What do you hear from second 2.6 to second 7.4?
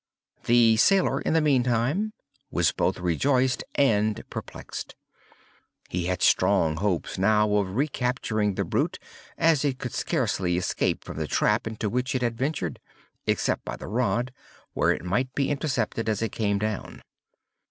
both rejoiced and perplexed. He had strong hopes of